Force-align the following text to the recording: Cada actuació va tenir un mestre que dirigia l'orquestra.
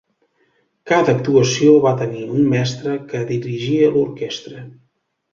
Cada 0.91 1.13
actuació 1.17 1.75
va 1.83 1.91
tenir 1.99 2.23
un 2.37 2.47
mestre 2.53 2.93
que 3.11 3.21
dirigia 3.33 3.91
l'orquestra. 3.99 4.65